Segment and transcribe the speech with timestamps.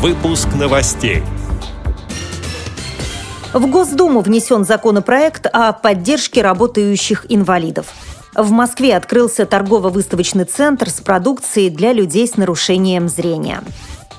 [0.00, 1.22] Выпуск новостей.
[3.54, 7.86] В Госдуму внесен законопроект о поддержке работающих инвалидов.
[8.34, 13.62] В Москве открылся торгово-выставочный центр с продукцией для людей с нарушением зрения.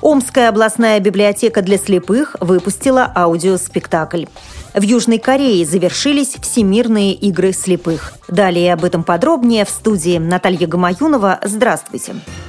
[0.02, 4.26] Омская областная библиотека для слепых выпустила аудиоспектакль.
[4.74, 8.14] В Южной Корее завершились Всемирные игры слепых.
[8.28, 11.40] Далее об этом подробнее в студии Наталья Гамаюнова.
[11.44, 12.14] Здравствуйте.
[12.14, 12.47] Здравствуйте.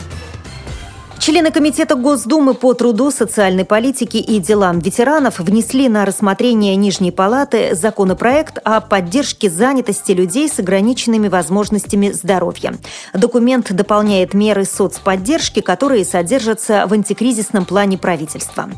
[1.28, 7.74] Члены Комитета Госдумы по труду, социальной политике и делам ветеранов внесли на рассмотрение Нижней Палаты
[7.74, 12.76] законопроект о поддержке занятости людей с ограниченными возможностями здоровья.
[13.12, 18.70] Документ дополняет меры соцподдержки, которые содержатся в антикризисном плане правительства.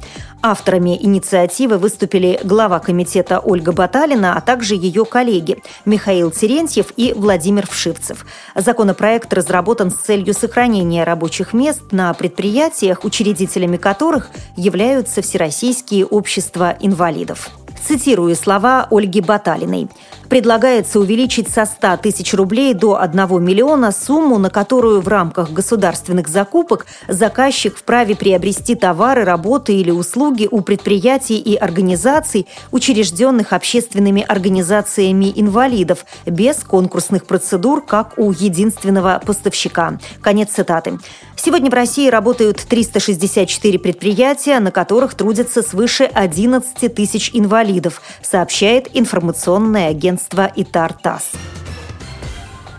[0.42, 7.68] Авторами инициативы выступили глава комитета Ольга Баталина, а также ее коллеги Михаил Терентьев и Владимир
[7.68, 8.26] Вшивцев.
[8.56, 16.74] Законопроект разработан с целью сохранения рабочих мест на предприятиях предприятиях, учредителями которых являются всероссийские общества
[16.80, 17.50] инвалидов.
[17.86, 19.88] Цитирую слова Ольги Баталиной.
[20.30, 26.28] Предлагается увеличить со 100 тысяч рублей до 1 миллиона сумму, на которую в рамках государственных
[26.28, 35.32] закупок заказчик вправе приобрести товары, работы или услуги у предприятий и организаций, учрежденных общественными организациями
[35.34, 39.98] инвалидов, без конкурсных процедур, как у единственного поставщика.
[40.20, 41.00] Конец цитаты.
[41.34, 49.88] Сегодня в России работают 364 предприятия, на которых трудятся свыше 11 тысяч инвалидов, сообщает информационное
[49.88, 50.19] агентство
[50.56, 51.59] «Итар-ТАСС».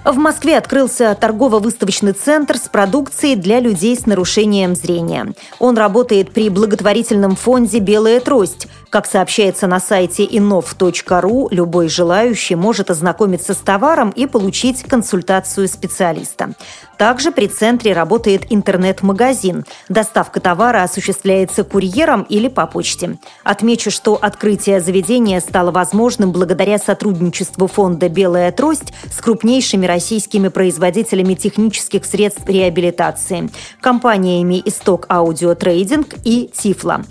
[0.04, 5.34] В Москве открылся торгово-выставочный центр с продукцией для людей с нарушением зрения.
[5.60, 12.92] Он работает при благотворительном фонде «Белая трость», как сообщается на сайте inov.ru, любой желающий может
[12.92, 16.56] ознакомиться с товаром и получить консультацию специалиста.
[16.98, 19.66] Также при центре работает интернет-магазин.
[19.88, 23.18] Доставка товара осуществляется курьером или по почте.
[23.44, 31.34] Отмечу, что открытие заведения стало возможным благодаря сотрудничеству фонда «Белая трость» с крупнейшими российскими производителями
[31.34, 33.50] технических средств реабилитации–
[33.82, 37.04] компаниями «Исток Аудио Трейдинг» и «Тифла».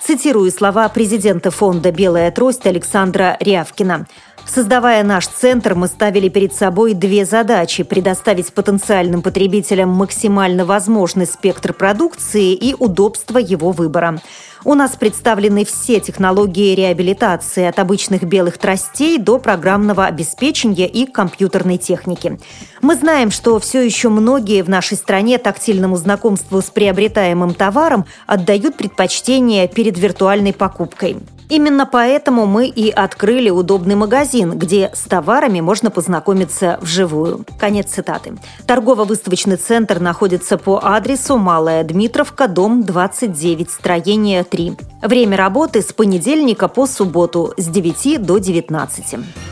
[0.00, 4.06] Цитирую слова президента фонда «Белая трость» Александра Рявкина.
[4.48, 11.74] Создавая наш центр, мы ставили перед собой две задачи– предоставить потенциальным потребителям максимально возможный спектр
[11.74, 14.20] продукции и удобство его выбора.
[14.64, 21.76] У нас представлены все технологии реабилитации от обычных белых тростей до программного обеспечения и компьютерной
[21.76, 22.40] техники.
[22.80, 28.76] Мы знаем, что все еще многие в нашей стране тактильному знакомству с приобретаемым товаром отдают
[28.76, 31.18] предпочтение перед виртуальной покупкой.
[31.48, 37.44] Именно поэтому мы и открыли удобный магазин, где с товарами можно познакомиться вживую.
[37.58, 38.36] Конец цитаты.
[38.66, 44.76] Торгово-выставочный центр находится по адресу Малая Дмитровка, дом 29, строение 3.
[45.02, 49.47] Время работы с понедельника по субботу с 9 до 19.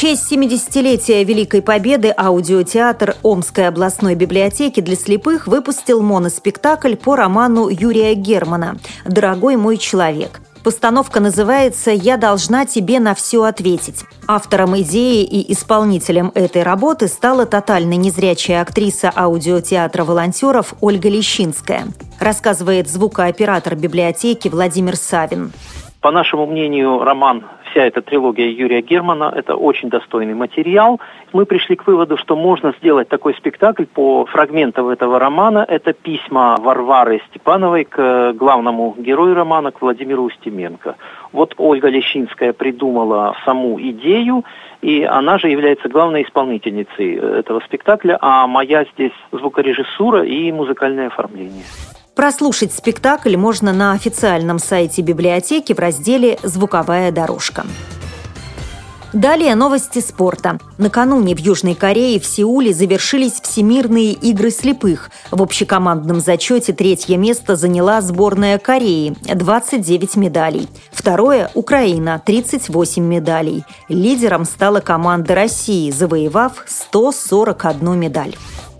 [0.00, 8.14] Честь 70-летия Великой Победы аудиотеатр Омской областной библиотеки для слепых выпустил моноспектакль по роману Юрия
[8.14, 10.40] Германа «Дорогой мой человек».
[10.62, 14.04] Постановка называется «Я должна тебе на все ответить».
[14.28, 21.88] Автором идеи и исполнителем этой работы стала тотально незрячая актриса аудиотеатра волонтеров Ольга Лещинская.
[22.20, 25.52] Рассказывает звукооператор библиотеки Владимир Савин.
[26.00, 27.44] По нашему мнению, роман
[27.78, 31.00] вся эта трилогия Юрия Германа– это очень достойный материал.
[31.32, 35.64] Мы пришли к выводу, что можно сделать такой спектакль по фрагментам этого романа.
[35.68, 40.96] Это письма Варвары Степановой к главному герою романа, к Владимиру Устименко.
[41.32, 44.44] Вот Ольга Лещинская придумала саму идею,
[44.82, 51.64] и она же является главной исполнительницей этого спектакля, а моя здесь звукорежиссура и музыкальное оформление.
[52.18, 57.64] Прослушать спектакль можно на официальном сайте библиотеки в разделе «Звуковая дорожка».
[59.12, 60.58] Далее новости спорта.
[60.78, 65.12] Накануне в Южной Корее в Сеуле завершились Всемирные игры слепых.
[65.30, 70.68] В общекомандном зачете третье место заняла сборная Кореи– 29 медалей.
[70.90, 73.62] Второе– Украина– 38 медалей.
[73.88, 78.34] Лидером стала команда России, завоевав 141 медаль.